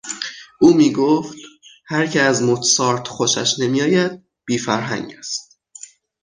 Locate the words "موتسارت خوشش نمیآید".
2.43-4.21